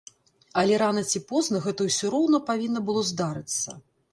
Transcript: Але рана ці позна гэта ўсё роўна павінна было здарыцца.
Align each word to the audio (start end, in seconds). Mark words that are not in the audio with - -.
Але 0.61 0.77
рана 0.81 1.03
ці 1.11 1.21
позна 1.31 1.61
гэта 1.65 1.81
ўсё 1.91 2.05
роўна 2.15 2.41
павінна 2.51 2.85
было 2.89 3.05
здарыцца. 3.13 3.79